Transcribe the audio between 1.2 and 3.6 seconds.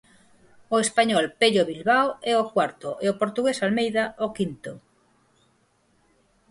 Pello Bilbao é o cuarto e o portugués